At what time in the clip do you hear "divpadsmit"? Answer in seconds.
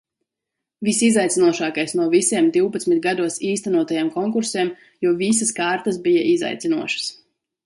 2.55-3.03